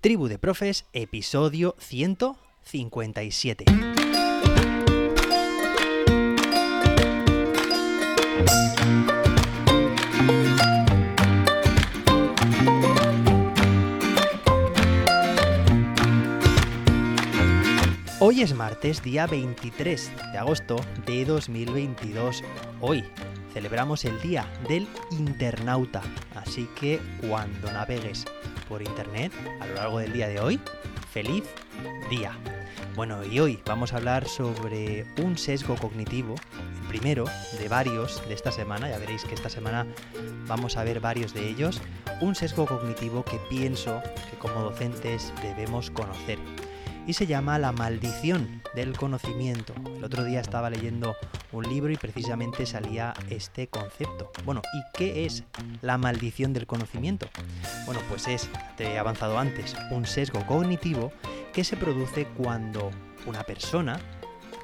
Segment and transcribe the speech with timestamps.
[0.00, 3.66] Tribu de Profes, episodio 157.
[18.20, 22.42] Hoy es martes, día 23 de agosto de 2022.
[22.80, 23.04] Hoy
[23.52, 26.00] celebramos el Día del Internauta,
[26.34, 28.24] así que cuando navegues
[28.70, 30.60] por internet a lo largo del día de hoy,
[31.12, 31.44] feliz
[32.08, 32.32] día.
[32.94, 36.36] Bueno, y hoy vamos a hablar sobre un sesgo cognitivo,
[36.80, 37.24] el primero
[37.58, 39.86] de varios de esta semana, ya veréis que esta semana
[40.46, 41.80] vamos a ver varios de ellos,
[42.20, 44.00] un sesgo cognitivo que pienso
[44.30, 46.38] que como docentes debemos conocer
[47.10, 49.74] y se llama La maldición del conocimiento.
[49.96, 51.16] El otro día estaba leyendo
[51.50, 54.30] un libro y precisamente salía este concepto.
[54.44, 55.42] Bueno, ¿y qué es
[55.82, 57.26] la maldición del conocimiento?
[57.84, 61.10] Bueno, pues es, te he avanzado antes, un sesgo cognitivo
[61.52, 62.92] que se produce cuando
[63.26, 63.98] una persona,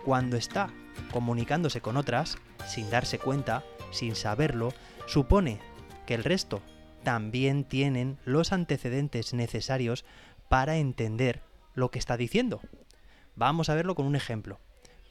[0.05, 0.71] cuando está
[1.11, 4.73] comunicándose con otras, sin darse cuenta, sin saberlo,
[5.09, 5.59] supone
[6.07, 6.63] que el resto
[7.03, 10.05] también tienen los antecedentes necesarios
[10.49, 11.43] para entender
[11.77, 12.61] lo que está diciendo.
[13.37, 14.59] Vamos a verlo con un ejemplo.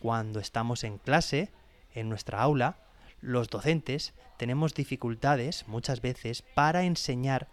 [0.02, 1.52] Cuando estamos en clase,
[1.94, 2.78] en nuestra aula,
[3.22, 7.48] los docentes tenemos dificultades muchas veces para enseñar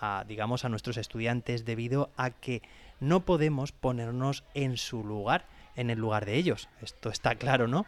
[0.00, 2.62] a, digamos, a nuestros estudiantes debido a que
[3.00, 6.68] no podemos ponernos en su lugar, en el lugar de ellos.
[6.80, 7.86] Esto está claro, ¿no?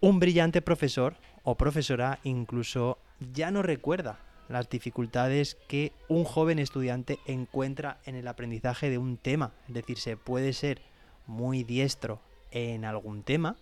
[0.00, 2.98] Un brillante profesor o profesora incluso
[3.32, 4.18] ya no recuerda
[4.50, 9.52] las dificultades que un joven estudiante encuentra en el aprendizaje de un tema.
[9.68, 10.82] Es decir, se puede ser
[11.26, 12.20] muy diestro
[12.50, 13.56] en algún tema,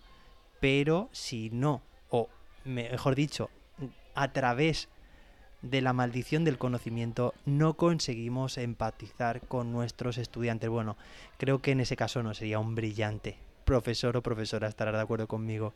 [0.59, 2.27] pero si no, o
[2.65, 3.51] mejor dicho,
[4.15, 4.89] a través
[5.61, 10.69] de la maldición del conocimiento no conseguimos empatizar con nuestros estudiantes.
[10.69, 10.97] Bueno,
[11.37, 15.27] creo que en ese caso no sería un brillante profesor o profesora, estará de acuerdo
[15.27, 15.73] conmigo.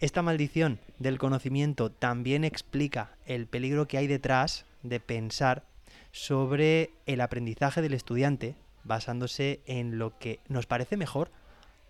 [0.00, 5.64] Esta maldición del conocimiento también explica el peligro que hay detrás de pensar
[6.12, 11.32] sobre el aprendizaje del estudiante basándose en lo que nos parece mejor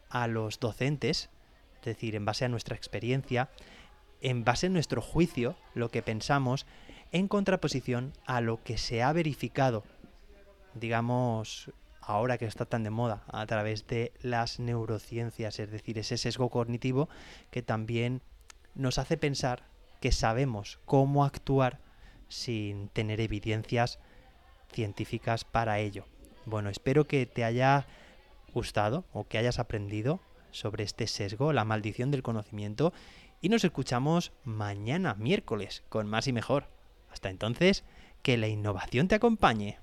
[0.09, 1.29] a los docentes,
[1.81, 3.51] es decir, en base a nuestra experiencia,
[4.23, 6.65] en base a nuestro juicio, lo que pensamos,
[7.13, 9.85] en contraposición a lo que se ha verificado,
[10.73, 11.71] digamos,
[12.09, 16.49] ahora que está tan de moda, a través de las neurociencias, es decir, ese sesgo
[16.49, 17.11] cognitivo
[17.51, 18.23] que también
[18.75, 19.65] nos hace pensar
[20.01, 21.81] que sabemos cómo actuar
[22.29, 23.99] sin tener evidencias
[24.73, 26.07] científicas para ello.
[26.47, 27.87] Bueno, espero que te haya
[28.55, 30.21] gustado o que hayas aprendido
[30.51, 32.95] sobre este sesgo, la maldición del conocimiento,
[33.43, 36.71] y nos escuchamos mañana, miércoles, con más y mejor.
[37.13, 37.85] Hasta entonces,
[38.23, 39.79] que la innovación te acompañe.